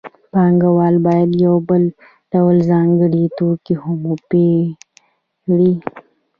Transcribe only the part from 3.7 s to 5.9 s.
هم وپېري